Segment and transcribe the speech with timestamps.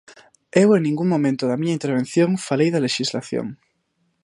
[0.63, 3.47] Eu en ningún momento da miña intervención falei da lexislación.